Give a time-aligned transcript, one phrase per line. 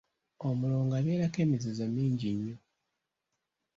[0.47, 2.57] Omulongo abeerako emizizo mingi nnyo.